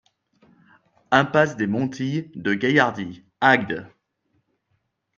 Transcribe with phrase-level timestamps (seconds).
[1.11, 3.85] Impasse des Montilles de Gaillardy, Agde